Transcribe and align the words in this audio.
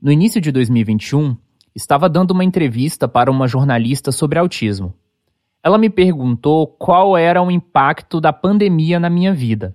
No 0.00 0.12
início 0.12 0.40
de 0.42 0.52
2021, 0.52 1.36
estava 1.74 2.08
dando 2.08 2.32
uma 2.32 2.44
entrevista 2.44 3.08
para 3.08 3.30
uma 3.30 3.48
jornalista 3.48 4.12
sobre 4.12 4.38
autismo. 4.38 4.94
Ela 5.62 5.78
me 5.78 5.88
perguntou 5.88 6.66
qual 6.66 7.16
era 7.16 7.42
o 7.42 7.50
impacto 7.50 8.20
da 8.20 8.32
pandemia 8.32 9.00
na 9.00 9.08
minha 9.08 9.32
vida. 9.32 9.74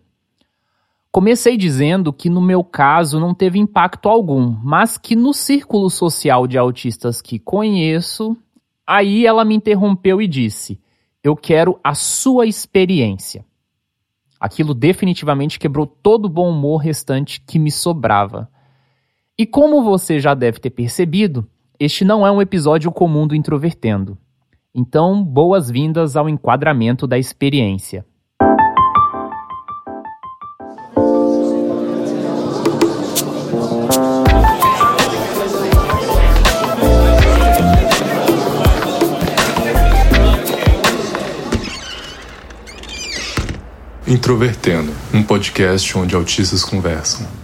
Comecei 1.12 1.57
dizendo 1.57 2.13
que 2.13 2.29
no 2.29 2.39
meu 2.39 2.63
caso 2.63 3.20
não 3.20 3.34
teve 3.34 3.60
impacto 3.60 4.07
algum, 4.07 4.55
mas 4.63 4.97
que 4.97 5.15
no 5.15 5.34
círculo 5.34 5.90
social 5.90 6.46
de 6.47 6.58
autistas 6.58 7.19
que 7.19 7.40
conheço, 7.40 8.38
aí 8.85 9.26
ela 9.26 9.44
me 9.44 9.56
interrompeu 9.56 10.22
e 10.22 10.28
disse: 10.28 10.79
Eu 11.24 11.35
quero 11.35 11.79
a 11.83 11.96
sua 11.96 12.46
experiência. 12.46 13.44
Aquilo 14.40 14.74
definitivamente 14.74 15.60
quebrou 15.60 15.85
todo 15.85 16.26
o 16.26 16.30
bom 16.30 16.49
humor 16.49 16.77
restante 16.77 17.41
que 17.41 17.59
me 17.59 17.72
sobrava. 17.72 18.49
E 19.41 19.45
como 19.48 19.84
você 19.84 20.20
já 20.20 20.35
deve 20.35 20.59
ter 20.59 20.70
percebido, 20.70 21.48
este 21.80 22.05
não 22.05 22.27
é 22.27 22.32
um 22.32 22.40
episódio 22.40 22.91
comum 22.91 23.26
do 23.26 23.34
Introvertendo. 23.34 24.16
Então, 24.72 25.23
boas-vindas 25.23 26.16
ao 26.16 26.30
enquadramento 26.30 27.08
da 27.08 27.18
experiência. 27.18 28.05
Introvertendo, 44.05 44.94
um 45.12 45.23
podcast 45.23 45.98
onde 45.98 46.13
autistas 46.13 46.63
conversam. 46.63 47.41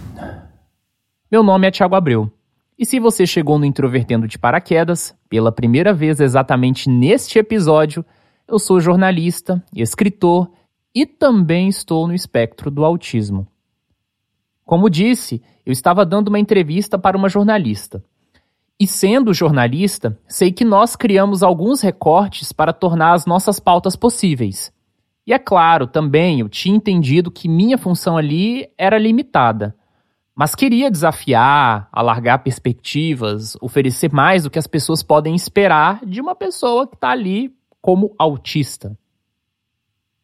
Meu 1.30 1.42
nome 1.42 1.66
é 1.66 1.70
Thiago 1.70 1.94
Abreu. 1.94 2.32
E 2.78 2.86
se 2.86 2.98
você 2.98 3.26
chegou 3.26 3.58
no 3.58 3.66
Introvertendo 3.66 4.26
de 4.26 4.38
Paraquedas, 4.38 5.14
pela 5.28 5.52
primeira 5.52 5.92
vez 5.92 6.20
exatamente 6.20 6.88
neste 6.88 7.38
episódio, 7.38 8.02
eu 8.48 8.58
sou 8.58 8.80
jornalista, 8.80 9.62
escritor 9.74 10.50
e 10.94 11.04
também 11.04 11.68
estou 11.68 12.06
no 12.06 12.14
espectro 12.14 12.70
do 12.70 12.82
autismo. 12.82 13.46
Como 14.64 14.88
disse, 14.88 15.42
eu 15.66 15.72
estava 15.72 16.06
dando 16.06 16.28
uma 16.28 16.38
entrevista 16.38 16.98
para 16.98 17.16
uma 17.16 17.28
jornalista. 17.28 18.02
E 18.80 18.86
sendo 18.86 19.34
jornalista, 19.34 20.18
sei 20.26 20.50
que 20.50 20.64
nós 20.64 20.96
criamos 20.96 21.42
alguns 21.42 21.82
recortes 21.82 22.52
para 22.52 22.72
tornar 22.72 23.12
as 23.12 23.26
nossas 23.26 23.60
pautas 23.60 23.94
possíveis. 23.94 24.72
E 25.26 25.34
é 25.34 25.38
claro, 25.38 25.86
também 25.86 26.40
eu 26.40 26.48
tinha 26.48 26.74
entendido 26.74 27.30
que 27.30 27.50
minha 27.50 27.76
função 27.76 28.16
ali 28.16 28.66
era 28.78 28.96
limitada. 28.96 29.76
Mas 30.38 30.54
queria 30.54 30.88
desafiar, 30.88 31.88
alargar 31.90 32.44
perspectivas, 32.44 33.56
oferecer 33.60 34.12
mais 34.12 34.44
do 34.44 34.50
que 34.50 34.58
as 34.60 34.68
pessoas 34.68 35.02
podem 35.02 35.34
esperar 35.34 35.98
de 36.06 36.20
uma 36.20 36.32
pessoa 36.32 36.86
que 36.86 36.94
está 36.94 37.10
ali 37.10 37.52
como 37.82 38.14
autista. 38.16 38.96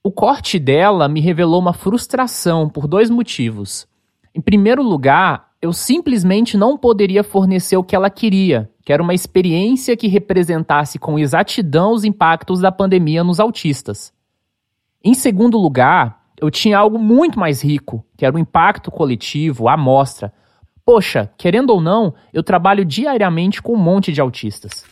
O 0.04 0.12
corte 0.12 0.56
dela 0.56 1.08
me 1.08 1.20
revelou 1.20 1.60
uma 1.60 1.72
frustração 1.72 2.68
por 2.68 2.86
dois 2.86 3.10
motivos. 3.10 3.88
Em 4.32 4.40
primeiro 4.40 4.84
lugar, 4.84 5.50
eu 5.60 5.72
simplesmente 5.72 6.56
não 6.56 6.78
poderia 6.78 7.24
fornecer 7.24 7.76
o 7.76 7.82
que 7.82 7.96
ela 7.96 8.08
queria, 8.08 8.70
que 8.84 8.92
era 8.92 9.02
uma 9.02 9.14
experiência 9.14 9.96
que 9.96 10.06
representasse 10.06 10.96
com 10.96 11.18
exatidão 11.18 11.92
os 11.92 12.04
impactos 12.04 12.60
da 12.60 12.70
pandemia 12.70 13.24
nos 13.24 13.40
autistas. 13.40 14.12
Em 15.02 15.12
segundo 15.12 15.58
lugar, 15.58 16.23
eu 16.40 16.50
tinha 16.50 16.78
algo 16.78 16.98
muito 16.98 17.38
mais 17.38 17.62
rico, 17.62 18.04
que 18.16 18.26
era 18.26 18.34
o 18.34 18.38
impacto 18.38 18.90
coletivo, 18.90 19.68
a 19.68 19.74
amostra. 19.74 20.32
Poxa, 20.84 21.30
querendo 21.38 21.70
ou 21.70 21.80
não, 21.80 22.14
eu 22.32 22.42
trabalho 22.42 22.84
diariamente 22.84 23.62
com 23.62 23.72
um 23.72 23.78
monte 23.78 24.12
de 24.12 24.20
autistas. 24.20 24.84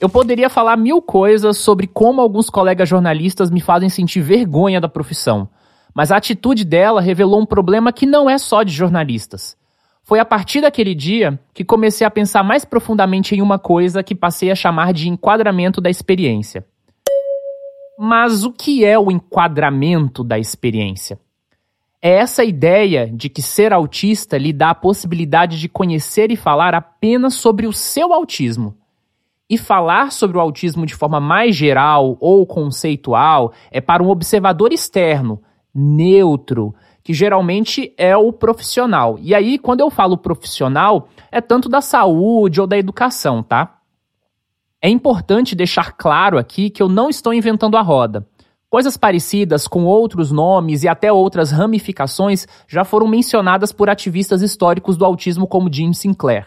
Eu 0.00 0.08
poderia 0.08 0.48
falar 0.48 0.76
mil 0.76 1.02
coisas 1.02 1.58
sobre 1.58 1.86
como 1.86 2.20
alguns 2.20 2.48
colegas 2.48 2.88
jornalistas 2.88 3.50
me 3.50 3.60
fazem 3.60 3.88
sentir 3.88 4.20
vergonha 4.20 4.80
da 4.80 4.88
profissão, 4.88 5.48
mas 5.92 6.10
a 6.10 6.16
atitude 6.16 6.64
dela 6.64 7.00
revelou 7.00 7.40
um 7.40 7.46
problema 7.46 7.92
que 7.92 8.06
não 8.06 8.30
é 8.30 8.38
só 8.38 8.62
de 8.62 8.72
jornalistas. 8.72 9.56
Foi 10.02 10.18
a 10.18 10.24
partir 10.24 10.62
daquele 10.62 10.94
dia 10.94 11.38
que 11.52 11.64
comecei 11.64 12.06
a 12.06 12.10
pensar 12.10 12.42
mais 12.42 12.64
profundamente 12.64 13.34
em 13.34 13.42
uma 13.42 13.58
coisa 13.58 14.02
que 14.02 14.14
passei 14.14 14.50
a 14.50 14.54
chamar 14.54 14.92
de 14.92 15.08
enquadramento 15.08 15.80
da 15.80 15.90
experiência. 15.90 16.64
Mas 18.02 18.44
o 18.44 18.50
que 18.50 18.82
é 18.82 18.98
o 18.98 19.10
enquadramento 19.10 20.24
da 20.24 20.38
experiência? 20.38 21.20
É 22.00 22.12
essa 22.12 22.42
ideia 22.42 23.06
de 23.06 23.28
que 23.28 23.42
ser 23.42 23.74
autista 23.74 24.38
lhe 24.38 24.54
dá 24.54 24.70
a 24.70 24.74
possibilidade 24.74 25.60
de 25.60 25.68
conhecer 25.68 26.32
e 26.32 26.36
falar 26.36 26.74
apenas 26.74 27.34
sobre 27.34 27.66
o 27.66 27.74
seu 27.74 28.14
autismo. 28.14 28.74
E 29.50 29.58
falar 29.58 30.12
sobre 30.12 30.38
o 30.38 30.40
autismo 30.40 30.86
de 30.86 30.94
forma 30.94 31.20
mais 31.20 31.54
geral 31.54 32.16
ou 32.20 32.46
conceitual 32.46 33.52
é 33.70 33.82
para 33.82 34.02
um 34.02 34.08
observador 34.08 34.72
externo, 34.72 35.42
neutro, 35.74 36.74
que 37.04 37.12
geralmente 37.12 37.92
é 37.98 38.16
o 38.16 38.32
profissional. 38.32 39.18
E 39.20 39.34
aí, 39.34 39.58
quando 39.58 39.80
eu 39.80 39.90
falo 39.90 40.16
profissional, 40.16 41.06
é 41.30 41.42
tanto 41.42 41.68
da 41.68 41.82
saúde 41.82 42.62
ou 42.62 42.66
da 42.66 42.78
educação, 42.78 43.42
tá? 43.42 43.79
É 44.82 44.88
importante 44.88 45.54
deixar 45.54 45.92
claro 45.92 46.38
aqui 46.38 46.70
que 46.70 46.82
eu 46.82 46.88
não 46.88 47.10
estou 47.10 47.34
inventando 47.34 47.76
a 47.76 47.82
roda. 47.82 48.26
Coisas 48.70 48.96
parecidas 48.96 49.68
com 49.68 49.84
outros 49.84 50.32
nomes 50.32 50.84
e 50.84 50.88
até 50.88 51.12
outras 51.12 51.50
ramificações 51.50 52.46
já 52.66 52.84
foram 52.84 53.06
mencionadas 53.06 53.72
por 53.72 53.90
ativistas 53.90 54.40
históricos 54.40 54.96
do 54.96 55.04
autismo 55.04 55.46
como 55.46 55.70
Jim 55.70 55.92
Sinclair. 55.92 56.46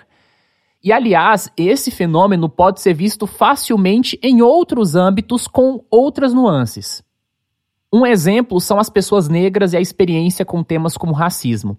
E 0.84 0.92
aliás, 0.92 1.52
esse 1.56 1.92
fenômeno 1.92 2.50
pode 2.50 2.82
ser 2.82 2.94
visto 2.94 3.28
facilmente 3.28 4.18
em 4.24 4.42
outros 4.42 4.96
âmbitos 4.96 5.48
com 5.48 5.84
outras 5.92 6.34
nuances. 6.34 7.04
Um 7.94 8.06
exemplo 8.06 8.60
são 8.60 8.80
as 8.80 8.90
pessoas 8.90 9.30
negras 9.30 9.74
e 9.74 9.78
a 9.78 9.82
experiência 9.82 10.44
com 10.44 10.64
temas 10.64 10.98
como 10.98 11.14
racismo. 11.14 11.78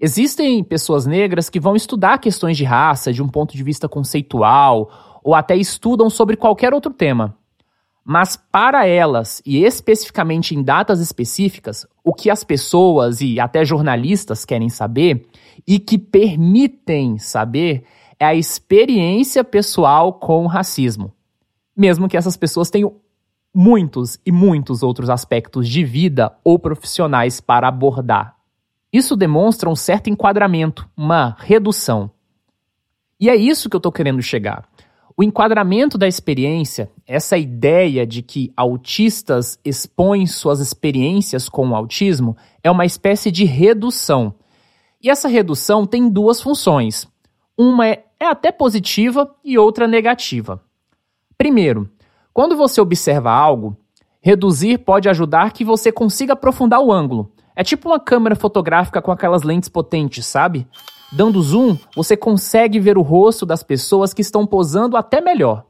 Existem 0.00 0.62
pessoas 0.62 1.04
negras 1.04 1.50
que 1.50 1.60
vão 1.60 1.74
estudar 1.74 2.18
questões 2.18 2.56
de 2.56 2.64
raça 2.64 3.12
de 3.12 3.22
um 3.22 3.28
ponto 3.28 3.56
de 3.56 3.62
vista 3.62 3.88
conceitual 3.88 5.09
ou 5.22 5.34
até 5.34 5.56
estudam 5.56 6.08
sobre 6.08 6.36
qualquer 6.36 6.72
outro 6.72 6.92
tema. 6.92 7.36
Mas 8.04 8.36
para 8.36 8.86
elas, 8.86 9.42
e 9.44 9.62
especificamente 9.64 10.54
em 10.54 10.62
datas 10.62 11.00
específicas, 11.00 11.86
o 12.02 12.12
que 12.12 12.30
as 12.30 12.42
pessoas 12.42 13.20
e 13.20 13.38
até 13.38 13.64
jornalistas 13.64 14.44
querem 14.44 14.68
saber 14.68 15.26
e 15.66 15.78
que 15.78 15.98
permitem 15.98 17.18
saber 17.18 17.84
é 18.18 18.24
a 18.26 18.34
experiência 18.34 19.44
pessoal 19.44 20.14
com 20.14 20.44
o 20.44 20.48
racismo. 20.48 21.12
Mesmo 21.76 22.08
que 22.08 22.16
essas 22.16 22.36
pessoas 22.36 22.70
tenham 22.70 22.96
muitos 23.54 24.18
e 24.24 24.32
muitos 24.32 24.82
outros 24.82 25.10
aspectos 25.10 25.68
de 25.68 25.84
vida 25.84 26.32
ou 26.44 26.58
profissionais 26.58 27.40
para 27.40 27.68
abordar. 27.68 28.36
Isso 28.92 29.16
demonstra 29.16 29.70
um 29.70 29.76
certo 29.76 30.10
enquadramento, 30.10 30.88
uma 30.96 31.36
redução. 31.38 32.10
E 33.20 33.28
é 33.28 33.36
isso 33.36 33.68
que 33.68 33.76
eu 33.76 33.78
estou 33.78 33.92
querendo 33.92 34.22
chegar. 34.22 34.68
O 35.20 35.22
enquadramento 35.22 35.98
da 35.98 36.08
experiência, 36.08 36.90
essa 37.06 37.36
ideia 37.36 38.06
de 38.06 38.22
que 38.22 38.50
autistas 38.56 39.60
expõem 39.62 40.26
suas 40.26 40.60
experiências 40.60 41.46
com 41.46 41.68
o 41.68 41.74
autismo, 41.74 42.38
é 42.64 42.70
uma 42.70 42.86
espécie 42.86 43.30
de 43.30 43.44
redução. 43.44 44.32
E 44.98 45.10
essa 45.10 45.28
redução 45.28 45.84
tem 45.84 46.08
duas 46.08 46.40
funções. 46.40 47.06
Uma 47.54 47.86
é, 47.86 48.06
é 48.18 48.24
até 48.28 48.50
positiva 48.50 49.30
e 49.44 49.58
outra 49.58 49.86
negativa. 49.86 50.58
Primeiro, 51.36 51.90
quando 52.32 52.56
você 52.56 52.80
observa 52.80 53.30
algo, 53.30 53.76
reduzir 54.22 54.78
pode 54.78 55.06
ajudar 55.06 55.52
que 55.52 55.66
você 55.66 55.92
consiga 55.92 56.32
aprofundar 56.32 56.80
o 56.80 56.90
ângulo. 56.90 57.30
É 57.54 57.62
tipo 57.62 57.90
uma 57.90 58.00
câmera 58.00 58.36
fotográfica 58.36 59.02
com 59.02 59.12
aquelas 59.12 59.42
lentes 59.42 59.68
potentes, 59.68 60.24
sabe? 60.24 60.66
Dando 61.12 61.42
zoom, 61.42 61.76
você 61.94 62.16
consegue 62.16 62.78
ver 62.78 62.96
o 62.96 63.02
rosto 63.02 63.44
das 63.44 63.64
pessoas 63.64 64.14
que 64.14 64.22
estão 64.22 64.46
posando 64.46 64.96
até 64.96 65.20
melhor. 65.20 65.64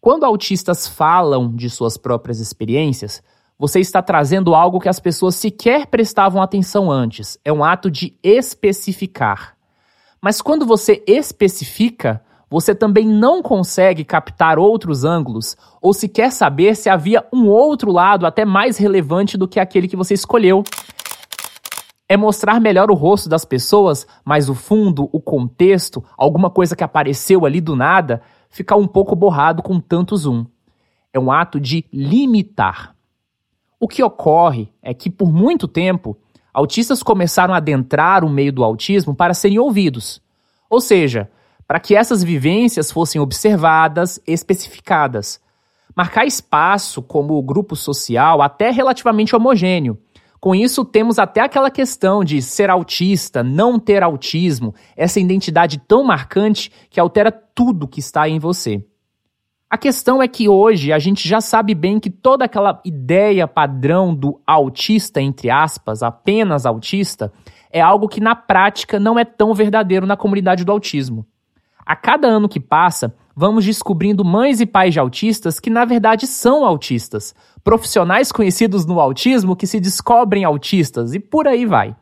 Quando 0.00 0.24
autistas 0.24 0.86
falam 0.86 1.54
de 1.54 1.70
suas 1.70 1.96
próprias 1.96 2.40
experiências, 2.40 3.22
você 3.58 3.80
está 3.80 4.02
trazendo 4.02 4.54
algo 4.54 4.78
que 4.78 4.88
as 4.88 5.00
pessoas 5.00 5.34
sequer 5.34 5.86
prestavam 5.86 6.42
atenção 6.42 6.90
antes. 6.90 7.38
É 7.42 7.50
um 7.50 7.64
ato 7.64 7.90
de 7.90 8.14
especificar. 8.22 9.56
Mas 10.20 10.42
quando 10.42 10.66
você 10.66 11.02
especifica, 11.06 12.22
você 12.50 12.74
também 12.74 13.06
não 13.06 13.42
consegue 13.42 14.04
captar 14.04 14.58
outros 14.58 15.04
ângulos 15.04 15.56
ou 15.80 15.94
sequer 15.94 16.32
saber 16.32 16.76
se 16.76 16.90
havia 16.90 17.24
um 17.32 17.48
outro 17.48 17.90
lado 17.90 18.26
até 18.26 18.44
mais 18.44 18.76
relevante 18.76 19.38
do 19.38 19.48
que 19.48 19.60
aquele 19.60 19.88
que 19.88 19.96
você 19.96 20.12
escolheu 20.12 20.62
é 22.10 22.16
mostrar 22.16 22.58
melhor 22.58 22.90
o 22.90 22.94
rosto 22.94 23.28
das 23.28 23.44
pessoas, 23.44 24.04
mas 24.24 24.48
o 24.48 24.54
fundo, 24.54 25.08
o 25.12 25.20
contexto, 25.20 26.04
alguma 26.18 26.50
coisa 26.50 26.74
que 26.74 26.82
apareceu 26.82 27.46
ali 27.46 27.60
do 27.60 27.76
nada, 27.76 28.20
fica 28.50 28.74
um 28.74 28.88
pouco 28.88 29.14
borrado 29.14 29.62
com 29.62 29.78
tanto 29.78 30.16
zoom. 30.16 30.44
É 31.12 31.20
um 31.20 31.30
ato 31.30 31.60
de 31.60 31.84
limitar. 31.92 32.96
O 33.78 33.86
que 33.86 34.02
ocorre 34.02 34.68
é 34.82 34.92
que 34.92 35.08
por 35.08 35.32
muito 35.32 35.68
tempo 35.68 36.16
autistas 36.52 37.00
começaram 37.00 37.54
a 37.54 37.58
adentrar 37.58 38.24
o 38.24 38.28
meio 38.28 38.52
do 38.52 38.64
autismo 38.64 39.14
para 39.14 39.32
serem 39.32 39.60
ouvidos. 39.60 40.20
Ou 40.68 40.80
seja, 40.80 41.30
para 41.64 41.78
que 41.78 41.94
essas 41.94 42.24
vivências 42.24 42.90
fossem 42.90 43.20
observadas, 43.20 44.20
especificadas. 44.26 45.40
Marcar 45.94 46.26
espaço 46.26 47.02
como 47.02 47.40
grupo 47.40 47.76
social 47.76 48.42
até 48.42 48.72
relativamente 48.72 49.36
homogêneo. 49.36 49.96
Com 50.40 50.54
isso, 50.54 50.86
temos 50.86 51.18
até 51.18 51.42
aquela 51.42 51.70
questão 51.70 52.24
de 52.24 52.40
ser 52.40 52.70
autista, 52.70 53.42
não 53.42 53.78
ter 53.78 54.02
autismo, 54.02 54.74
essa 54.96 55.20
identidade 55.20 55.78
tão 55.78 56.02
marcante 56.02 56.72
que 56.88 56.98
altera 56.98 57.30
tudo 57.30 57.86
que 57.86 58.00
está 58.00 58.26
em 58.26 58.38
você. 58.38 58.82
A 59.68 59.76
questão 59.76 60.22
é 60.22 60.26
que 60.26 60.48
hoje 60.48 60.92
a 60.92 60.98
gente 60.98 61.28
já 61.28 61.42
sabe 61.42 61.74
bem 61.74 62.00
que 62.00 62.10
toda 62.10 62.46
aquela 62.46 62.80
ideia 62.84 63.46
padrão 63.46 64.14
do 64.14 64.40
autista, 64.46 65.20
entre 65.20 65.50
aspas, 65.50 66.02
apenas 66.02 66.64
autista, 66.64 67.30
é 67.70 67.80
algo 67.80 68.08
que 68.08 68.20
na 68.20 68.34
prática 68.34 68.98
não 68.98 69.18
é 69.18 69.24
tão 69.24 69.52
verdadeiro 69.54 70.06
na 70.06 70.16
comunidade 70.16 70.64
do 70.64 70.72
autismo. 70.72 71.26
A 71.90 71.96
cada 71.96 72.28
ano 72.28 72.48
que 72.48 72.60
passa, 72.60 73.12
vamos 73.34 73.64
descobrindo 73.64 74.24
mães 74.24 74.60
e 74.60 74.64
pais 74.64 74.92
de 74.92 75.00
autistas 75.00 75.58
que 75.58 75.68
na 75.68 75.84
verdade 75.84 76.24
são 76.24 76.64
autistas, 76.64 77.34
profissionais 77.64 78.30
conhecidos 78.30 78.86
no 78.86 79.00
autismo 79.00 79.56
que 79.56 79.66
se 79.66 79.80
descobrem 79.80 80.44
autistas 80.44 81.14
e 81.14 81.18
por 81.18 81.48
aí 81.48 81.66
vai. 81.66 81.96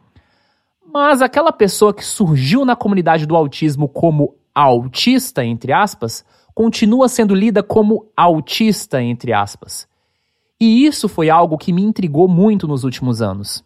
Mas 0.93 1.23
aquela 1.23 1.51
pessoa 1.51 1.95
que 1.95 2.05
surgiu 2.05 2.67
na 2.67 2.77
comunidade 2.77 3.25
do 3.25 3.35
autismo 3.35 3.89
como 3.89 4.35
autista, 4.55 5.43
entre 5.43 5.73
aspas, 5.73 6.23
continua 6.55 7.09
sendo 7.09 7.35
lida 7.35 7.63
como 7.63 8.13
autista, 8.15 9.03
entre 9.03 9.33
aspas. 9.33 9.89
E 10.61 10.85
isso 10.85 11.09
foi 11.09 11.31
algo 11.31 11.57
que 11.57 11.73
me 11.73 11.81
intrigou 11.81 12.29
muito 12.29 12.69
nos 12.69 12.85
últimos 12.85 13.23
anos. 13.23 13.65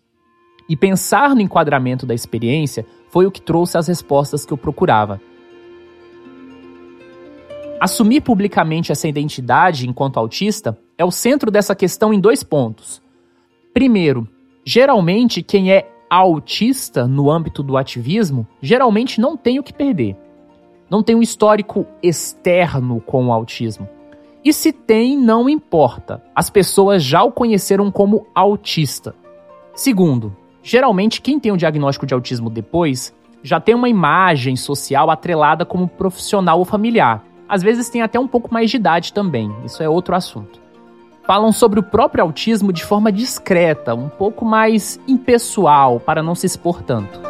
E 0.69 0.77
pensar 0.77 1.35
no 1.35 1.41
enquadramento 1.41 2.07
da 2.07 2.15
experiência 2.15 2.87
foi 3.09 3.27
o 3.27 3.33
que 3.33 3.43
trouxe 3.43 3.77
as 3.77 3.89
respostas 3.89 4.47
que 4.47 4.53
eu 4.53 4.57
procurava. 4.57 5.21
Assumir 7.83 8.21
publicamente 8.21 8.93
essa 8.93 9.09
identidade 9.09 9.89
enquanto 9.89 10.19
autista 10.19 10.79
é 10.97 11.05
o 11.05 11.11
centro 11.11 11.51
dessa 11.51 11.75
questão 11.75 12.15
em 12.15 12.21
dois 12.21 12.43
pontos. 12.43 13.03
Primeiro, 13.75 14.29
geralmente 14.65 15.43
quem 15.43 15.73
é 15.73 15.91
autista 16.09 17.07
no 17.07 17.31
âmbito 17.31 17.63
do 17.63 17.77
ativismo 17.77 18.47
geralmente 18.61 19.21
não 19.21 19.37
tem 19.37 19.59
o 19.59 19.63
que 19.63 19.73
perder 19.73 20.17
não 20.93 21.03
tem 21.03 21.17
um 21.17 21.23
histórico 21.23 21.87
externo 22.03 23.01
com 23.01 23.29
o 23.29 23.33
autismo. 23.33 23.89
E 24.45 24.53
se 24.53 24.75
tem, 24.75 25.17
não 25.17 25.49
importa. 25.49 26.23
As 26.35 26.51
pessoas 26.51 27.03
já 27.03 27.23
o 27.23 27.33
conheceram 27.33 27.91
como 27.91 28.27
autista. 28.35 29.15
Segundo, 29.75 30.37
geralmente 30.63 31.23
quem 31.23 31.41
tem 31.41 31.51
o 31.51 31.55
um 31.55 31.57
diagnóstico 31.57 32.05
de 32.05 32.13
autismo 32.13 32.51
depois 32.51 33.17
já 33.43 33.59
tem 33.59 33.75
uma 33.75 33.89
imagem 33.89 34.55
social 34.55 35.11
atrelada 35.11 35.65
como 35.65 35.89
profissional 35.89 36.59
ou 36.59 36.65
familiar. 36.67 37.25
Às 37.53 37.63
vezes 37.63 37.91
tem 37.91 38.01
até 38.01 38.19
um 38.19 38.27
pouco 38.27 38.51
mais 38.51 38.71
de 38.71 38.79
idade 38.79 39.13
também, 39.13 39.55
isso 39.63 39.83
é 39.83 39.87
outro 39.87 40.15
assunto. 40.15 40.59
Falam 41.27 41.53
sobre 41.53 41.79
o 41.79 41.83
próprio 41.83 42.25
autismo 42.25 42.73
de 42.73 42.83
forma 42.83 43.13
discreta, 43.13 43.95
um 43.95 44.09
pouco 44.09 44.43
mais 44.43 44.99
impessoal, 45.07 46.01
para 46.01 46.23
não 46.23 46.35
se 46.35 46.47
expor 46.47 46.83
tanto. 46.83 47.21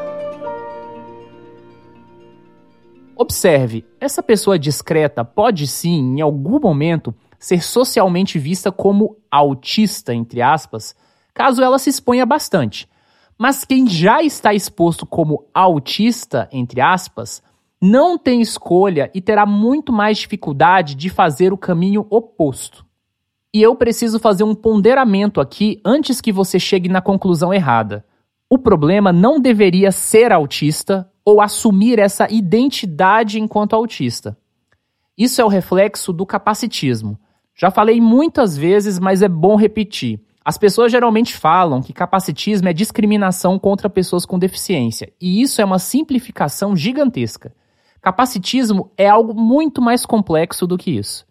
Observe, 3.17 3.85
essa 4.01 4.23
pessoa 4.23 4.57
discreta 4.57 5.25
pode 5.25 5.67
sim, 5.67 6.19
em 6.19 6.21
algum 6.21 6.61
momento, 6.61 7.13
ser 7.37 7.61
socialmente 7.61 8.39
vista 8.39 8.71
como 8.71 9.17
autista, 9.29 10.15
entre 10.15 10.41
aspas, 10.41 10.95
caso 11.35 11.61
ela 11.65 11.81
se 11.81 11.91
exponha 11.91 12.25
bastante. 12.25 12.89
Mas 13.37 13.65
quem 13.65 13.89
já 13.89 14.23
está 14.23 14.55
exposto 14.55 15.05
como 15.05 15.45
autista, 15.53 16.49
entre 16.53 16.81
aspas, 16.81 17.43
não 17.85 18.17
tem 18.17 18.41
escolha 18.41 19.11
e 19.13 19.21
terá 19.21 19.45
muito 19.45 19.93
mais 19.93 20.19
dificuldade 20.19 20.95
de 20.95 21.11
fazer 21.11 21.53
o 21.53 21.59
caminho 21.59 22.07
oposto. 22.09 22.87
E 23.53 23.61
eu 23.61 23.75
preciso 23.75 24.21
fazer 24.21 24.45
um 24.45 24.55
ponderamento 24.55 25.41
aqui 25.41 25.81
antes 25.85 26.21
que 26.21 26.31
você 26.31 26.61
chegue 26.61 26.89
na 26.89 27.03
conclusão 27.03 27.53
errada. 27.53 28.05
O 28.49 28.57
problema 28.57 29.13
não 29.13 29.41
deveria 29.41 29.91
ser 29.91 30.31
autista 30.31 31.11
ou 31.25 31.41
assumir 31.41 31.99
essa 31.99 32.31
identidade 32.31 33.41
enquanto 33.41 33.75
autista. 33.75 34.39
Isso 35.19 35.41
é 35.41 35.45
o 35.45 35.49
reflexo 35.49 36.13
do 36.13 36.25
capacitismo. 36.25 37.19
Já 37.53 37.69
falei 37.69 38.01
muitas 38.01 38.57
vezes, 38.57 39.01
mas 39.01 39.23
é 39.23 39.29
bom 39.29 39.57
repetir. 39.57 40.21
As 40.45 40.57
pessoas 40.57 40.93
geralmente 40.93 41.35
falam 41.35 41.83
que 41.83 41.93
capacitismo 41.93 42.69
é 42.69 42.73
discriminação 42.73 43.59
contra 43.59 43.91
pessoas 43.91 44.25
com 44.25 44.39
deficiência, 44.39 45.13
e 45.21 45.43
isso 45.43 45.61
é 45.61 45.65
uma 45.65 45.79
simplificação 45.79 46.77
gigantesca. 46.77 47.53
Capacitismo 48.03 48.91
é 48.99 49.09
algo 49.09 49.33
muito 49.33 49.81
mais 49.81 50.05
complexo 50.05 50.67
do 50.67 50.77
que 50.77 50.91
isso 50.91 51.25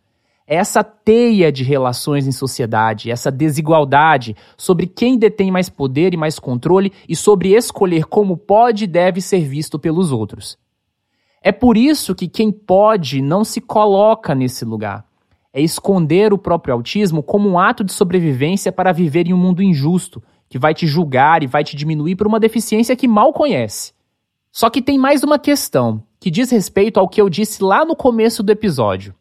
essa 0.51 0.83
teia 0.83 1.49
de 1.49 1.63
relações 1.63 2.27
em 2.27 2.31
sociedade, 2.33 3.09
essa 3.09 3.31
desigualdade 3.31 4.35
sobre 4.57 4.85
quem 4.85 5.17
detém 5.17 5.49
mais 5.49 5.69
poder 5.69 6.13
e 6.13 6.17
mais 6.17 6.39
controle 6.39 6.91
e 7.07 7.15
sobre 7.15 7.53
escolher 7.55 8.03
como 8.03 8.35
pode 8.35 8.83
e 8.83 8.87
deve 8.87 9.21
ser 9.21 9.47
visto 9.47 9.79
pelos 9.79 10.11
outros. 10.11 10.57
É 11.41 11.53
por 11.53 11.77
isso 11.77 12.13
que 12.13 12.27
quem 12.27 12.51
pode 12.51 13.21
não 13.21 13.45
se 13.45 13.61
coloca 13.61 14.35
nesse 14.35 14.65
lugar. 14.65 15.05
É 15.53 15.61
esconder 15.61 16.33
o 16.33 16.37
próprio 16.37 16.73
autismo 16.73 17.23
como 17.23 17.47
um 17.47 17.57
ato 17.57 17.81
de 17.81 17.93
sobrevivência 17.93 18.73
para 18.73 18.91
viver 18.91 19.27
em 19.27 19.33
um 19.33 19.37
mundo 19.37 19.63
injusto, 19.63 20.21
que 20.49 20.59
vai 20.59 20.73
te 20.73 20.85
julgar 20.85 21.43
e 21.43 21.47
vai 21.47 21.63
te 21.63 21.77
diminuir 21.77 22.17
por 22.17 22.27
uma 22.27 22.41
deficiência 22.41 22.93
que 22.93 23.07
mal 23.07 23.31
conhece. 23.31 23.93
Só 24.51 24.69
que 24.69 24.81
tem 24.81 24.97
mais 24.97 25.23
uma 25.23 25.39
questão, 25.39 26.03
que 26.21 26.29
diz 26.29 26.51
respeito 26.51 26.99
ao 26.99 27.09
que 27.09 27.19
eu 27.19 27.27
disse 27.27 27.63
lá 27.63 27.83
no 27.83 27.95
começo 27.95 28.43
do 28.43 28.51
episódio. 28.51 29.15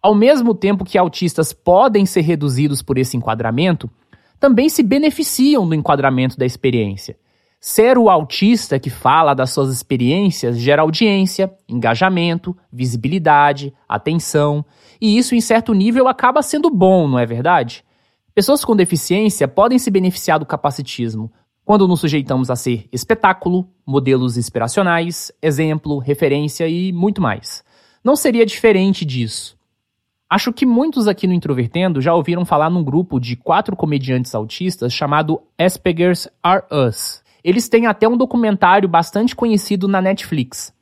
Ao 0.00 0.14
mesmo 0.14 0.54
tempo 0.54 0.84
que 0.84 0.96
autistas 0.96 1.52
podem 1.52 2.06
ser 2.06 2.20
reduzidos 2.20 2.80
por 2.82 2.96
esse 2.96 3.16
enquadramento, 3.16 3.90
também 4.38 4.68
se 4.68 4.80
beneficiam 4.84 5.68
do 5.68 5.74
enquadramento 5.74 6.38
da 6.38 6.46
experiência. 6.46 7.18
Ser 7.58 7.98
o 7.98 8.08
autista 8.08 8.78
que 8.78 8.88
fala 8.88 9.34
das 9.34 9.50
suas 9.50 9.72
experiências 9.72 10.56
gera 10.56 10.82
audiência, 10.82 11.52
engajamento, 11.68 12.56
visibilidade, 12.72 13.74
atenção, 13.88 14.64
e 15.00 15.18
isso 15.18 15.34
em 15.34 15.40
certo 15.40 15.74
nível 15.74 16.06
acaba 16.06 16.42
sendo 16.42 16.70
bom, 16.70 17.08
não 17.08 17.18
é 17.18 17.26
verdade? 17.26 17.84
Pessoas 18.32 18.64
com 18.64 18.76
deficiência 18.76 19.48
podem 19.48 19.80
se 19.80 19.90
beneficiar 19.90 20.38
do 20.38 20.46
capacitismo 20.46 21.32
quando 21.66 21.88
nos 21.88 21.98
sujeitamos 21.98 22.48
a 22.48 22.54
ser 22.54 22.88
espetáculo, 22.92 23.68
modelos 23.84 24.36
inspiracionais, 24.36 25.32
exemplo, 25.42 25.98
referência 25.98 26.68
e 26.68 26.92
muito 26.92 27.20
mais. 27.20 27.64
Não 28.04 28.14
seria 28.14 28.46
diferente 28.46 29.04
disso. 29.04 29.58
Acho 30.30 30.52
que 30.52 30.64
muitos 30.64 31.08
aqui 31.08 31.26
no 31.26 31.34
Introvertendo 31.34 32.00
já 32.00 32.14
ouviram 32.14 32.44
falar 32.44 32.70
num 32.70 32.84
grupo 32.84 33.18
de 33.18 33.34
quatro 33.34 33.74
comediantes 33.74 34.32
autistas 34.32 34.92
chamado 34.92 35.42
Asperger's 35.58 36.28
Are 36.40 36.62
Us. 36.70 37.20
Eles 37.42 37.68
têm 37.68 37.88
até 37.88 38.08
um 38.08 38.16
documentário 38.16 38.88
bastante 38.88 39.34
conhecido 39.34 39.88
na 39.88 40.00
Netflix. 40.00 40.72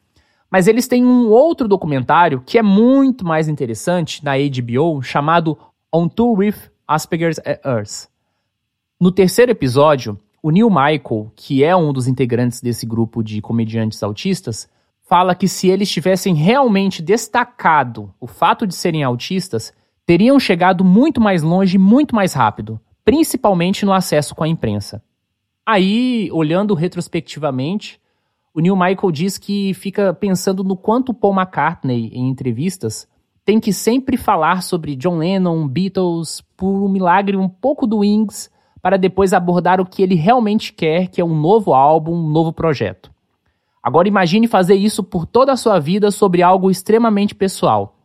Mas 0.51 0.69
eles 0.69 0.87
têm 0.87 1.03
um 1.03 1.31
outro 1.31 1.67
documentário 1.67 2.43
que 2.45 2.59
é 2.59 2.63
muito 2.63 3.25
mais 3.25 3.49
interessante 3.49 4.23
na 4.23 4.33
HBO, 4.37 5.01
chamado 5.01 5.57
On 5.91 6.11
Tour 6.11 6.41
with 6.41 6.57
Asperger's 6.87 7.41
Us. 7.81 8.07
No 9.01 9.11
terceiro 9.11 9.51
episódio, 9.51 10.21
o 10.45 10.51
Neil 10.51 10.69
Michael, 10.69 11.33
que 11.35 11.65
é 11.65 11.75
um 11.75 11.91
dos 11.91 12.07
integrantes 12.07 12.61
desse 12.61 12.85
grupo 12.85 13.25
de 13.25 13.41
comediantes 13.41 14.03
autistas, 14.03 14.69
fala 15.09 15.35
que 15.35 15.49
se 15.49 15.69
eles 15.71 15.91
tivessem 15.91 16.35
realmente 16.35 17.01
destacado 17.01 18.13
o 18.21 18.27
fato 18.27 18.67
de 18.67 18.75
serem 18.75 19.03
autistas, 19.03 19.73
teriam 20.05 20.39
chegado 20.39 20.85
muito 20.85 21.19
mais 21.19 21.43
longe 21.43 21.79
muito 21.79 22.15
mais 22.15 22.35
rápido, 22.35 22.79
principalmente 23.03 23.87
no 23.87 23.93
acesso 23.95 24.35
com 24.35 24.45
a 24.45 24.49
imprensa. 24.49 25.03
Aí, 25.65 26.29
olhando 26.31 26.75
retrospectivamente, 26.75 27.99
o 28.53 28.61
Neil 28.61 28.77
Michael 28.77 29.13
diz 29.13 29.39
que 29.39 29.73
fica 29.73 30.13
pensando 30.13 30.63
no 30.63 30.77
quanto 30.77 31.15
Paul 31.15 31.33
McCartney, 31.33 32.11
em 32.13 32.29
entrevistas, 32.29 33.09
tem 33.47 33.59
que 33.59 33.73
sempre 33.73 34.19
falar 34.19 34.63
sobre 34.63 34.95
John 34.95 35.17
Lennon, 35.17 35.67
Beatles, 35.67 36.43
por 36.55 36.85
um 36.85 36.89
milagre 36.91 37.35
um 37.35 37.49
pouco 37.49 37.87
do 37.87 38.01
Wings, 38.01 38.53
para 38.85 38.99
depois 38.99 39.33
abordar 39.33 39.81
o 39.81 39.87
que 39.87 40.03
ele 40.03 40.15
realmente 40.15 40.71
quer, 40.71 41.09
que 41.09 41.19
é 41.19 41.25
um 41.25 41.35
novo 41.35 41.73
álbum, 41.73 42.13
um 42.13 42.29
novo 42.29 42.53
projeto. 42.53 43.11
Agora 43.83 44.07
imagine 44.07 44.47
fazer 44.47 44.75
isso 44.75 45.03
por 45.03 45.25
toda 45.25 45.53
a 45.53 45.57
sua 45.57 45.79
vida 45.81 46.11
sobre 46.11 46.43
algo 46.43 46.71
extremamente 46.71 47.35
pessoal. 47.35 47.99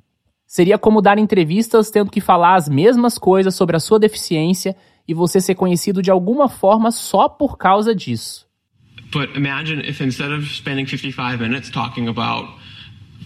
Seria 0.47 0.77
como 0.77 1.01
dar 1.01 1.17
entrevistas 1.17 1.91
tendo 1.91 2.09
que 2.09 2.21
falar 2.21 2.55
as 2.55 2.69
mesmas 2.69 3.17
coisas 3.17 3.55
sobre 3.55 3.75
a 3.75 3.79
sua 3.81 3.99
deficiência 3.99 4.73
e 5.05 5.13
você 5.13 5.41
ser 5.41 5.55
conhecido 5.55 6.01
de 6.01 6.11
alguma 6.11 6.47
forma 6.47 6.91
só 6.91 7.27
por 7.27 7.57
causa 7.57 7.93
disso. 7.93 8.47
But 9.11 9.35
imagine 9.35 9.81
if 9.85 9.99
instead 9.99 10.31
of 10.31 10.45
spending 10.47 10.85
55 10.85 11.41
minutes 11.41 11.69
talking 11.69 12.07
about 12.07 12.47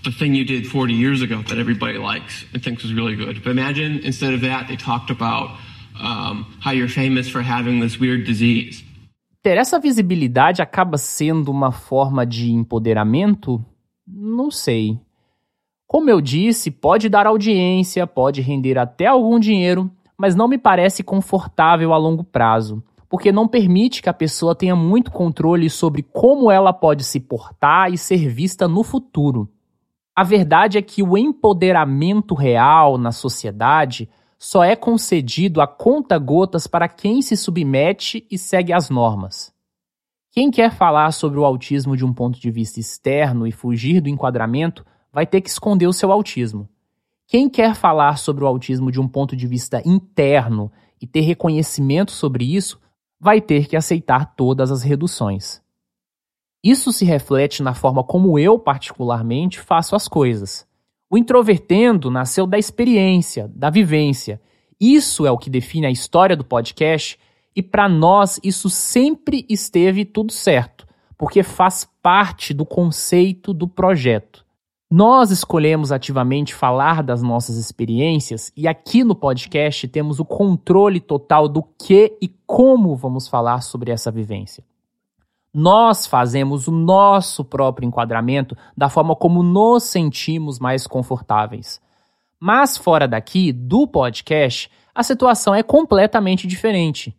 the 0.04 0.12
thing 0.12 0.36
you 0.36 0.44
did 0.44 0.66
40 0.66 0.92
years 0.92 1.22
ago 1.22 1.44
that 1.44 1.60
everybody 1.60 2.00
likes 2.00 2.48
and 2.52 2.64
thinks 2.64 2.84
was 2.84 2.96
really 2.96 3.16
good, 3.16 3.44
but 3.44 3.52
imagine 3.52 4.02
instead 4.04 4.34
of 4.34 4.42
that 4.42 4.68
they 4.68 4.76
talked 4.76 5.12
about 5.12 5.52
um, 6.04 6.46
how 6.64 6.74
you're 6.74 6.90
famous 6.90 7.30
for 7.30 7.42
having 7.42 7.80
this 7.80 8.00
weird 8.00 8.26
disease. 8.26 8.84
ter 9.42 9.58
essa 9.58 9.78
visibilidade 9.78 10.62
acaba 10.62 10.98
sendo 10.98 11.52
uma 11.52 11.72
forma 11.72 12.26
de 12.26 12.52
empoderamento? 12.52 13.64
Não 14.08 14.50
sei. 14.50 14.98
Como 15.86 16.10
eu 16.10 16.22
disse, 16.22 16.72
pode 16.72 17.10
dar 17.10 17.28
audiência, 17.28 18.08
pode 18.08 18.42
render 18.42 18.78
até 18.78 19.06
algum 19.06 19.38
dinheiro, 19.38 19.92
mas 20.18 20.34
não 20.34 20.48
me 20.48 20.58
parece 20.58 21.04
confortável 21.04 21.94
a 21.94 21.98
longo 21.98 22.24
prazo, 22.24 22.82
porque 23.10 23.34
não 23.34 23.48
permite 23.48 24.02
que 24.02 24.10
a 24.10 24.14
pessoa 24.14 24.56
tenha 24.56 24.78
muito 24.78 25.12
controle 25.12 25.70
sobre 25.70 26.02
como 26.02 26.50
ela 26.50 26.72
pode 26.72 27.04
se 27.04 27.20
portar 27.20 27.92
e 27.92 27.98
ser 27.98 28.30
vista 28.30 28.66
no 28.66 28.82
futuro. 28.82 29.50
A 30.16 30.24
verdade 30.24 30.78
é 30.78 30.82
que 30.82 31.04
o 31.04 31.18
empoderamento 31.18 32.34
real 32.34 32.98
na 32.98 33.12
sociedade 33.12 34.10
só 34.44 34.62
é 34.62 34.76
concedido 34.76 35.62
a 35.62 35.68
conta-gotas 35.68 36.68
para 36.68 36.90
quem 36.90 37.22
se 37.22 37.38
submete 37.38 38.28
e 38.30 38.38
segue 38.38 38.74
as 38.74 38.90
normas. 38.90 39.54
Quem 40.34 40.52
quer 40.52 40.76
falar 40.76 41.14
sobre 41.14 41.40
o 41.40 41.46
autismo 41.46 41.96
de 41.96 42.04
um 42.04 42.14
ponto 42.14 42.38
de 42.38 42.52
vista 42.52 42.78
externo 42.78 43.48
e 43.48 43.54
fugir 43.54 44.02
do 44.02 44.10
enquadramento 44.10 44.86
vai 45.14 45.26
ter 45.26 45.40
que 45.40 45.48
esconder 45.48 45.88
o 45.88 45.94
seu 45.94 46.12
autismo. 46.12 46.68
Quem 47.26 47.50
quer 47.50 47.74
falar 47.74 48.18
sobre 48.18 48.44
o 48.44 48.48
autismo 48.48 48.92
de 48.92 49.00
um 49.00 49.08
ponto 49.08 49.34
de 49.34 49.48
vista 49.48 49.82
interno 49.86 50.70
e 51.02 51.08
ter 51.08 51.22
reconhecimento 51.22 52.12
sobre 52.12 52.44
isso 52.44 52.82
vai 53.18 53.40
ter 53.40 53.66
que 53.66 53.78
aceitar 53.78 54.36
todas 54.36 54.72
as 54.72 54.84
reduções. 54.84 55.62
Isso 56.62 56.92
se 56.92 57.06
reflete 57.06 57.64
na 57.64 57.74
forma 57.74 58.04
como 58.04 58.38
eu, 58.38 58.60
particularmente, 58.60 59.62
faço 59.62 59.96
as 59.96 60.10
coisas. 60.10 60.68
O 61.14 61.18
introvertendo 61.18 62.10
nasceu 62.10 62.48
da 62.48 62.58
experiência, 62.58 63.48
da 63.54 63.70
vivência. 63.70 64.42
Isso 64.82 65.28
é 65.28 65.32
o 65.32 65.38
que 65.38 65.48
define 65.48 65.86
a 65.86 65.92
história 65.92 66.36
do 66.36 66.44
podcast 66.44 67.20
e 67.56 67.62
para 67.62 67.88
nós 67.88 68.40
isso 68.44 68.68
sempre 68.68 69.46
esteve 69.48 70.06
tudo 70.06 70.34
certo, 70.34 70.88
porque 71.16 71.44
faz 71.44 71.88
parte 72.02 72.52
do 72.52 72.66
conceito 72.66 73.54
do 73.54 73.68
projeto. 73.68 74.44
Nós 74.90 75.30
escolhemos 75.30 75.92
ativamente 75.92 76.52
falar 76.52 77.04
das 77.04 77.22
nossas 77.22 77.58
experiências 77.58 78.52
e 78.58 78.68
aqui 78.68 79.04
no 79.04 79.14
podcast 79.14 79.88
temos 79.90 80.20
o 80.20 80.26
controle 80.26 81.00
total 81.00 81.48
do 81.48 81.62
que 81.62 82.18
e 82.20 82.28
como 82.48 82.96
vamos 82.96 83.28
falar 83.28 83.62
sobre 83.62 83.92
essa 83.92 84.10
vivência. 84.10 84.64
Nós 85.54 86.08
fazemos 86.08 86.68
o 86.68 86.72
nosso 86.72 87.46
próprio 87.46 87.86
enquadramento 87.86 88.58
da 88.76 88.90
forma 88.90 89.16
como 89.16 89.44
nos 89.44 89.84
sentimos 89.84 90.58
mais 90.58 90.88
confortáveis. 90.88 91.80
Mas 92.40 92.76
fora 92.76 93.08
daqui, 93.08 93.54
do 93.54 93.88
podcast, 93.88 94.72
a 94.96 95.04
situação 95.04 95.54
é 95.54 95.62
completamente 95.62 96.48
diferente. 96.48 97.16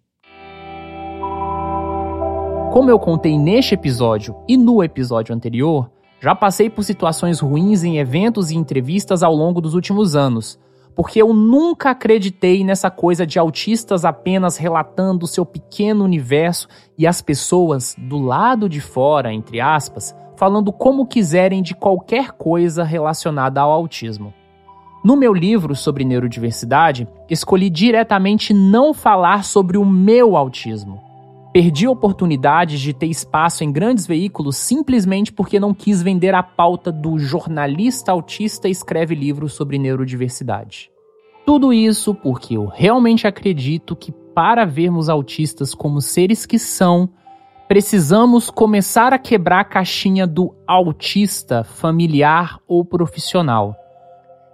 Como 2.73 2.91
eu 2.91 2.99
contei 2.99 3.39
neste 3.39 3.75
episódio 3.75 4.35
e 4.49 4.57
no 4.57 4.83
episódio 4.83 5.33
anterior, 5.33 5.89
já 6.21 6.35
passei 6.35 6.69
por 6.69 6.83
situações 6.83 7.39
ruins 7.39 7.85
em 7.85 7.99
eventos 7.99 8.51
e 8.51 8.57
entrevistas 8.57 9.23
ao 9.23 9.33
longo 9.33 9.61
dos 9.61 9.75
últimos 9.75 10.17
anos, 10.17 10.59
porque 10.95 11.21
eu 11.21 11.33
nunca 11.33 11.91
acreditei 11.91 12.63
nessa 12.65 12.91
coisa 12.91 13.27
de 13.27 13.39
autistas 13.39 14.05
apenas 14.05 14.57
relatando 14.57 15.27
seu 15.27 15.45
pequeno 15.45 16.05
universo 16.05 16.69
e 16.97 17.07
as 17.07 17.21
pessoas 17.21 17.97
do 17.99 18.19
lado 18.19 18.69
de 18.69 18.81
fora, 18.81 19.33
entre 19.33 19.61
aspas, 19.61 20.15
falando 20.37 20.73
como 20.73 21.07
quiserem 21.07 21.63
de 21.63 21.75
qualquer 21.75 22.33
coisa 22.33 22.85
relacionada 22.85 23.61
ao 23.61 23.71
autismo. 23.71 24.33
No 25.05 25.17
meu 25.17 25.35
livro 25.35 25.75
sobre 25.75 26.05
neurodiversidade, 26.05 27.07
escolhi 27.29 27.69
diretamente 27.69 28.55
não 28.55 28.95
falar 28.95 29.45
sobre 29.45 29.77
o 29.77 29.85
meu 29.85 30.37
autismo. 30.37 31.03
Perdi 31.55 31.87
oportunidades 31.87 32.81
de 32.81 32.93
ter 32.93 33.07
espaço 33.07 33.63
em 33.63 33.71
grandes 33.71 34.09
veículos 34.09 34.57
simplesmente 34.57 35.33
porque 35.33 35.61
não 35.61 35.73
quis 35.73 36.03
vender 36.03 36.35
a 36.35 36.43
pauta 36.43 36.91
do 36.91 37.17
jornalista 37.17 38.11
autista 38.11 38.69
escreve 38.69 39.15
livros 39.15 39.53
sobre 39.53 39.79
neurodiversidade. 39.79 40.91
Tudo 41.47 41.73
isso 41.73 42.13
porque 42.13 42.57
eu 42.57 42.67
realmente 42.67 43.29
acredito 43.29 43.95
que 43.95 44.11
para 44.11 44.65
vermos 44.65 45.09
autistas 45.09 45.77
como 45.77 46.01
seres 46.01 46.45
que 46.45 46.59
são, 46.59 47.09
precisamos 47.69 48.51
começar 48.51 49.13
a 49.13 49.19
quebrar 49.19 49.61
a 49.61 49.65
caixinha 49.65 50.27
do 50.27 50.53
autista 50.67 51.63
familiar 51.63 52.59
ou 52.67 52.85
profissional. 52.85 53.77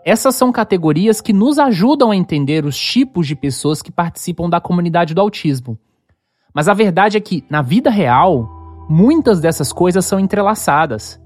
Essas 0.04 0.34
são 0.34 0.52
categorias 0.52 1.22
que 1.22 1.32
nos 1.32 1.58
ajudam 1.58 2.10
a 2.10 2.16
entender 2.16 2.66
os 2.66 2.78
tipos 2.78 3.26
de 3.26 3.34
pessoas 3.34 3.80
que 3.80 3.90
participam 3.90 4.50
da 4.50 4.60
comunidade 4.60 5.14
do 5.14 5.20
autismo 5.22 5.78
mas 6.54 6.68
a 6.68 6.74
verdade 6.74 7.16
é 7.16 7.20
que, 7.20 7.44
na 7.48 7.62
vida 7.62 7.90
real, 7.90 8.48
muitas 8.88 9.40
dessas 9.40 9.72
coisas 9.72 10.04
são 10.04 10.18
entrelaçadas. 10.18 11.20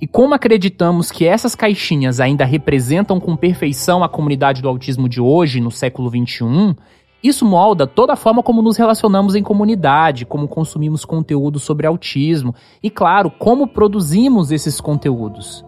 E 0.00 0.06
como 0.06 0.34
acreditamos 0.34 1.10
que 1.10 1.26
essas 1.26 1.54
caixinhas 1.54 2.20
ainda 2.20 2.44
representam 2.44 3.20
com 3.20 3.36
perfeição 3.36 4.02
a 4.02 4.08
comunidade 4.08 4.62
do 4.62 4.68
autismo 4.68 5.08
de 5.08 5.20
hoje, 5.20 5.60
no 5.60 5.70
século 5.70 6.08
XXI, 6.08 6.74
isso 7.22 7.44
molda 7.44 7.86
toda 7.86 8.14
a 8.14 8.16
forma 8.16 8.42
como 8.42 8.62
nos 8.62 8.78
relacionamos 8.78 9.34
em 9.34 9.42
comunidade, 9.42 10.24
como 10.24 10.48
consumimos 10.48 11.04
conteúdo 11.04 11.58
sobre 11.58 11.86
autismo 11.86 12.54
e, 12.82 12.88
claro, 12.88 13.30
como 13.30 13.66
produzimos 13.66 14.50
esses 14.50 14.80
conteúdos. 14.80 15.62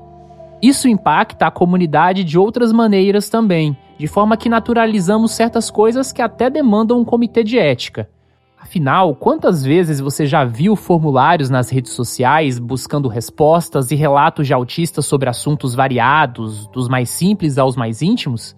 Isso 0.63 0.89
impacta 0.89 1.49
a 1.49 1.51
comunidade 1.51 2.25
de 2.25 2.39
outras 2.39 2.73
maneiras 2.73 3.29
também, 3.29 3.77
de 3.99 4.07
forma 4.07 4.37
que 4.37 4.49
naturalizamos 4.49 5.33
certas 5.33 5.71
coisas 5.71 6.11
que 6.11 6.23
até 6.23 6.49
demandam 6.49 7.01
um 7.01 7.05
comitê 7.05 7.45
de 7.45 7.59
ética. 7.59 8.09
Afinal, 8.63 9.17
quantas 9.17 9.65
vezes 9.65 9.99
você 9.99 10.25
já 10.25 10.45
viu 10.45 10.77
formulários 10.77 11.51
nas 11.51 11.69
redes 11.69 11.91
sociais 11.91 12.61
buscando 12.61 13.09
respostas 13.09 13.91
e 13.91 13.97
relatos 13.97 14.47
de 14.47 14.55
autistas 14.55 15.05
sobre 15.05 15.29
assuntos 15.29 15.75
variados, 15.75 16.69
dos 16.69 16.89
mais 16.89 17.11
simples 17.11 17.59
aos 17.59 17.75
mais 17.75 18.03
íntimos? 18.03 18.57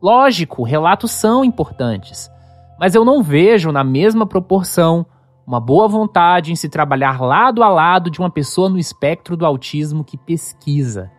Lógico, 0.00 0.62
relatos 0.62 1.12
são 1.12 1.42
importantes, 1.42 2.30
mas 2.78 2.94
eu 2.94 3.02
não 3.02 3.22
vejo 3.22 3.72
na 3.72 3.82
mesma 3.82 4.26
proporção 4.26 5.06
uma 5.46 5.58
boa 5.58 5.88
vontade 5.88 6.52
em 6.52 6.54
se 6.54 6.68
trabalhar 6.68 7.18
lado 7.18 7.62
a 7.62 7.68
lado 7.70 8.10
de 8.10 8.20
uma 8.20 8.30
pessoa 8.30 8.68
no 8.68 8.78
espectro 8.78 9.38
do 9.38 9.46
autismo 9.46 10.04
que 10.04 10.18
pesquisa. 10.18 11.10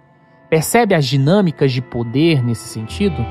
Percebe 0.47 0.93
as 0.93 1.07
dinâmicas 1.07 1.71
de 1.71 1.81
poder 1.81 2.43
nesse 2.43 2.67
sentido? 2.67 3.25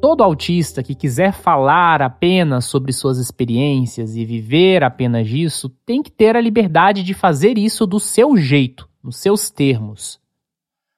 Todo 0.00 0.22
autista 0.22 0.80
que 0.80 0.94
quiser 0.94 1.32
falar 1.32 2.00
apenas 2.00 2.66
sobre 2.66 2.92
suas 2.92 3.18
experiências 3.18 4.14
e 4.16 4.24
viver 4.24 4.84
apenas 4.84 5.26
disso 5.26 5.68
tem 5.84 6.04
que 6.04 6.10
ter 6.10 6.36
a 6.36 6.40
liberdade 6.40 7.02
de 7.02 7.14
fazer 7.14 7.58
isso 7.58 7.84
do 7.84 7.98
seu 7.98 8.36
jeito, 8.36 8.88
nos 9.02 9.16
seus 9.16 9.50
termos. 9.50 10.20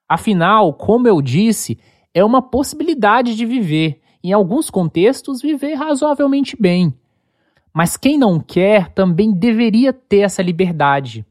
Afinal, 0.06 0.74
como 0.74 1.08
eu 1.08 1.22
disse, 1.22 1.78
é 2.12 2.22
uma 2.22 2.42
possibilidade 2.42 3.34
de 3.34 3.46
viver, 3.46 4.02
em 4.22 4.34
alguns 4.34 4.68
contextos, 4.68 5.40
viver 5.40 5.76
razoavelmente 5.76 6.54
bem. 6.60 6.92
Mas 7.72 7.96
quem 7.96 8.18
não 8.18 8.38
quer 8.38 8.92
também 8.92 9.32
deveria 9.32 9.94
ter 9.94 10.20
essa 10.20 10.42
liberdade. 10.42 11.24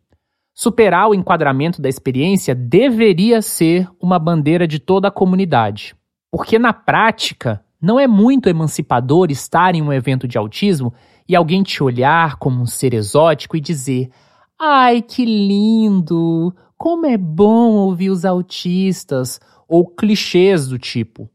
Superar 0.55 1.09
o 1.09 1.13
enquadramento 1.13 1.79
da 1.79 1.87
experiência 1.87 2.55
deveria 2.55 3.43
ser 3.43 3.87
uma 4.01 4.17
bandeira 4.17 4.67
de 4.67 4.79
toda 4.79 5.09
a 5.09 5.11
comunidade. 5.11 5.98
Porque 6.31 6.59
na 6.59 6.73
prática, 6.73 7.63
não 7.81 7.99
é 7.99 8.07
muito 8.07 8.49
emancipador 8.49 9.31
estar 9.31 9.73
em 9.73 9.81
um 9.81 9.91
evento 9.91 10.27
de 10.27 10.37
autismo 10.37 10.93
e 11.27 11.35
alguém 11.35 11.63
te 11.63 11.81
olhar 11.81 12.35
como 12.35 12.61
um 12.61 12.65
ser 12.65 12.93
exótico 12.93 13.55
e 13.55 13.61
dizer: 13.61 14.09
Ai, 14.59 15.01
que 15.01 15.25
lindo! 15.25 16.53
Como 16.77 17.05
é 17.05 17.17
bom 17.17 17.71
ouvir 17.71 18.09
os 18.09 18.25
autistas! 18.25 19.39
Ou 19.67 19.87
clichês 19.87 20.67
do 20.67 20.77
tipo. 20.77 21.29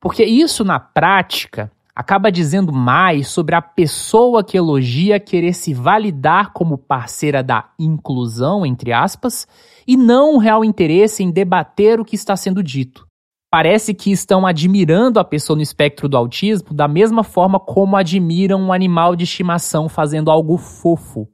Porque 0.00 0.24
isso, 0.24 0.64
na 0.64 0.80
prática, 0.80 1.70
acaba 1.94 2.32
dizendo 2.32 2.72
mais 2.72 3.28
sobre 3.28 3.54
a 3.54 3.60
pessoa 3.60 4.42
que 4.42 4.56
elogia 4.56 5.20
querer 5.20 5.52
se 5.52 5.74
validar 5.74 6.52
como 6.52 6.78
parceira 6.78 7.42
da 7.42 7.68
inclusão, 7.78 8.64
entre 8.64 8.92
aspas, 8.92 9.46
e 9.86 9.96
não 9.96 10.34
um 10.34 10.38
real 10.38 10.64
interesse 10.64 11.22
em 11.22 11.30
debater 11.30 12.00
o 12.00 12.04
que 12.04 12.14
está 12.14 12.36
sendo 12.36 12.62
dito 12.62 13.09
parece 13.50 13.92
que 13.92 14.12
estão 14.12 14.46
admirando 14.46 15.18
a 15.18 15.24
pessoa 15.24 15.56
no 15.56 15.62
espectro 15.62 16.08
do 16.08 16.16
autismo 16.16 16.72
da 16.72 16.86
mesma 16.86 17.24
forma 17.24 17.58
como 17.58 17.96
admiram 17.96 18.60
um 18.60 18.72
animal 18.72 19.16
de 19.16 19.24
estimação 19.24 19.88
fazendo 19.88 20.30
algo 20.30 20.56
fofo. 20.56 21.28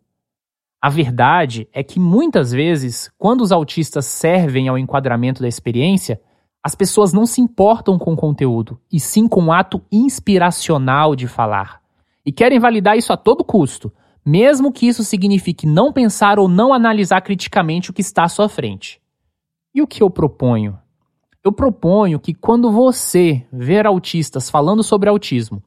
A 0.81 0.89
verdade 0.89 1.69
é 1.73 1.83
que 1.83 2.01
muitas 2.01 2.53
vezes, 2.53 3.11
quando 3.19 3.43
os 3.43 3.53
autistas 3.53 4.07
servem 4.07 4.69
ao 4.69 4.79
enquadramento 4.79 5.43
da 5.43 5.49
experiência, 5.49 6.21
as 6.63 6.75
pessoas 6.75 7.13
não 7.13 7.27
se 7.27 7.41
importam 7.41 7.99
com 7.99 8.15
o 8.15 8.17
conteúdo, 8.17 8.81
e 8.91 8.99
sim 8.99 9.29
com 9.29 9.45
o 9.45 9.53
ato 9.53 9.83
inspiracional 9.93 11.15
de 11.15 11.29
falar. 11.29 11.81
E 12.25 12.33
querem 12.33 12.59
validar 12.59 12.97
isso 12.97 13.13
a 13.13 13.17
todo 13.17 13.45
custo, 13.45 13.93
mesmo 14.25 14.73
que 14.73 14.87
isso 14.89 15.05
signifique 15.05 15.67
não 15.67 15.93
pensar 15.93 16.39
ou 16.39 16.49
não 16.49 16.73
analisar 16.73 17.21
criticamente 17.21 17.91
o 17.91 17.93
que 17.93 18.01
está 18.01 18.25
à 18.25 18.29
sua 18.29 18.49
frente. 18.49 19.01
E 19.75 19.81
o 19.81 19.87
que 19.87 20.03
eu 20.03 20.11
proponho? 20.11 20.79
Eu 21.47 21.53
proponho 21.53 22.19
que 22.19 22.35
quando 22.35 22.73
você 22.73 23.47
ver 23.53 23.87
autistas 23.87 24.51
falando 24.51 24.83
sobre 24.83 25.09
autismo, 25.09 25.63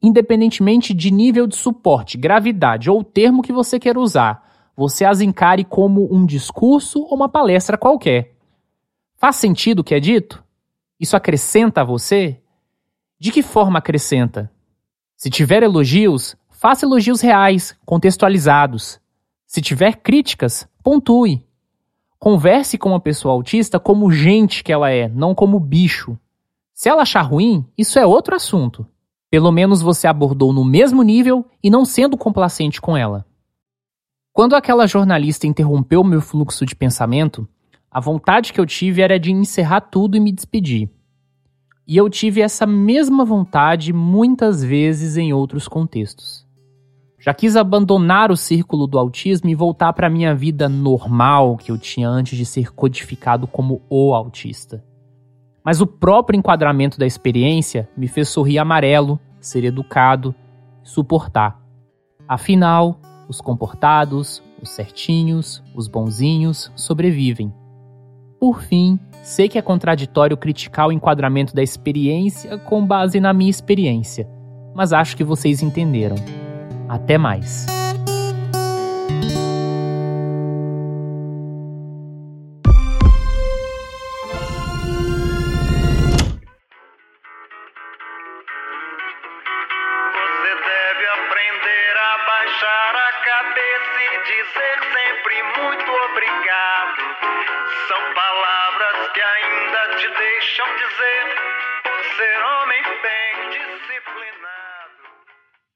independentemente 0.00 0.94
de 0.94 1.10
nível 1.10 1.48
de 1.48 1.56
suporte, 1.56 2.16
gravidade 2.16 2.88
ou 2.88 3.02
termo 3.02 3.42
que 3.42 3.52
você 3.52 3.80
queira 3.80 3.98
usar, 3.98 4.48
você 4.76 5.04
as 5.04 5.20
encare 5.20 5.64
como 5.64 6.06
um 6.08 6.24
discurso 6.24 7.00
ou 7.00 7.16
uma 7.16 7.28
palestra 7.28 7.76
qualquer. 7.76 8.36
Faz 9.16 9.34
sentido 9.34 9.80
o 9.80 9.84
que 9.84 9.96
é 9.96 9.98
dito? 9.98 10.40
Isso 11.00 11.16
acrescenta 11.16 11.80
a 11.80 11.84
você? 11.84 12.40
De 13.18 13.32
que 13.32 13.42
forma 13.42 13.80
acrescenta? 13.80 14.48
Se 15.16 15.28
tiver 15.28 15.64
elogios, 15.64 16.36
faça 16.48 16.86
elogios 16.86 17.20
reais, 17.20 17.76
contextualizados. 17.84 19.00
Se 19.48 19.60
tiver 19.60 19.96
críticas, 19.96 20.68
pontue. 20.80 21.44
Converse 22.18 22.78
com 22.78 22.90
uma 22.90 23.00
pessoa 23.00 23.34
autista 23.34 23.78
como 23.78 24.10
gente 24.10 24.64
que 24.64 24.72
ela 24.72 24.90
é, 24.90 25.08
não 25.08 25.34
como 25.34 25.60
bicho. 25.60 26.18
Se 26.72 26.88
ela 26.88 27.02
achar 27.02 27.22
ruim, 27.22 27.64
isso 27.76 27.98
é 27.98 28.06
outro 28.06 28.34
assunto. 28.34 28.86
Pelo 29.30 29.50
menos 29.52 29.82
você 29.82 30.06
abordou 30.06 30.52
no 30.52 30.64
mesmo 30.64 31.02
nível 31.02 31.44
e 31.62 31.68
não 31.68 31.84
sendo 31.84 32.16
complacente 32.16 32.80
com 32.80 32.96
ela. 32.96 33.26
Quando 34.32 34.56
aquela 34.56 34.86
jornalista 34.86 35.46
interrompeu 35.46 36.02
meu 36.02 36.20
fluxo 36.20 36.66
de 36.66 36.74
pensamento, 36.74 37.46
a 37.90 38.00
vontade 38.00 38.52
que 38.52 38.60
eu 38.60 38.66
tive 38.66 39.02
era 39.02 39.20
de 39.20 39.30
encerrar 39.30 39.82
tudo 39.82 40.16
e 40.16 40.20
me 40.20 40.32
despedir. 40.32 40.90
E 41.86 41.96
eu 41.96 42.10
tive 42.10 42.40
essa 42.40 42.66
mesma 42.66 43.24
vontade 43.24 43.92
muitas 43.92 44.64
vezes 44.64 45.16
em 45.16 45.32
outros 45.32 45.68
contextos. 45.68 46.43
Já 47.24 47.32
quis 47.32 47.56
abandonar 47.56 48.30
o 48.30 48.36
círculo 48.36 48.86
do 48.86 48.98
autismo 48.98 49.48
e 49.48 49.54
voltar 49.54 49.94
para 49.94 50.10
minha 50.10 50.34
vida 50.34 50.68
normal 50.68 51.56
que 51.56 51.72
eu 51.72 51.78
tinha 51.78 52.06
antes 52.06 52.36
de 52.36 52.44
ser 52.44 52.74
codificado 52.74 53.46
como 53.46 53.80
o 53.88 54.12
autista. 54.12 54.84
Mas 55.64 55.80
o 55.80 55.86
próprio 55.86 56.36
enquadramento 56.36 56.98
da 56.98 57.06
experiência 57.06 57.88
me 57.96 58.08
fez 58.08 58.28
sorrir 58.28 58.58
amarelo, 58.58 59.18
ser 59.40 59.64
educado, 59.64 60.34
suportar. 60.82 61.58
Afinal, 62.28 63.00
os 63.26 63.40
comportados, 63.40 64.42
os 64.60 64.68
certinhos, 64.68 65.62
os 65.74 65.88
bonzinhos 65.88 66.70
sobrevivem. 66.76 67.50
Por 68.38 68.60
fim, 68.60 69.00
sei 69.22 69.48
que 69.48 69.56
é 69.56 69.62
contraditório 69.62 70.36
criticar 70.36 70.88
o 70.88 70.92
enquadramento 70.92 71.54
da 71.54 71.62
experiência 71.62 72.58
com 72.58 72.86
base 72.86 73.18
na 73.18 73.32
minha 73.32 73.50
experiência, 73.50 74.28
mas 74.74 74.92
acho 74.92 75.16
que 75.16 75.24
vocês 75.24 75.62
entenderam. 75.62 76.16
Até 76.88 77.18
mais. 77.18 77.66